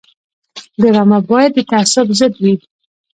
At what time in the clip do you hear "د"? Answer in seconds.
1.55-1.59